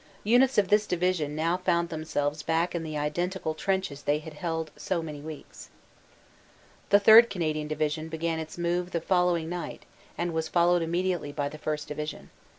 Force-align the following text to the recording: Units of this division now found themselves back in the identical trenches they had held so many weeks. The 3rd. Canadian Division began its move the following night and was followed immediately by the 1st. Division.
Units 0.23 0.57
of 0.57 0.69
this 0.69 0.87
division 0.87 1.35
now 1.35 1.57
found 1.57 1.89
themselves 1.89 2.41
back 2.41 2.73
in 2.73 2.81
the 2.81 2.97
identical 2.97 3.53
trenches 3.53 4.01
they 4.01 4.17
had 4.17 4.33
held 4.33 4.71
so 4.75 5.03
many 5.03 5.21
weeks. 5.21 5.69
The 6.89 6.99
3rd. 6.99 7.29
Canadian 7.29 7.67
Division 7.67 8.09
began 8.09 8.39
its 8.39 8.57
move 8.57 8.93
the 8.93 8.99
following 9.01 9.47
night 9.47 9.85
and 10.17 10.33
was 10.33 10.47
followed 10.47 10.81
immediately 10.81 11.31
by 11.31 11.49
the 11.49 11.59
1st. 11.59 11.85
Division. 11.85 12.31